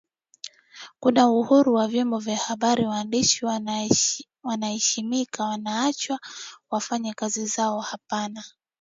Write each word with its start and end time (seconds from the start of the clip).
kuna 0.99 1.29
uhuru 1.29 1.73
wa 1.73 1.87
vyombo 1.87 2.19
vya 2.19 2.37
habari 2.37 2.85
waandishi 2.85 3.45
wanaeshimika 4.43 5.43
wanaachwa 5.43 6.19
wafanye 6.71 7.13
kazi 7.13 7.45
zao 7.45 7.79
hapana 7.79 8.43